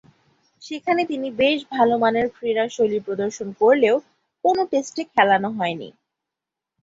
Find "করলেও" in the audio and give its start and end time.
3.61-3.95